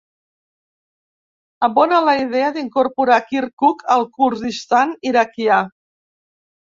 Abona 1.67 1.99
la 2.05 2.15
idea 2.21 2.47
d'incorporar 2.55 3.17
Kirkuk 3.27 3.83
al 3.97 4.07
Kurdistan 4.15 4.95
Iraquià. 5.11 5.59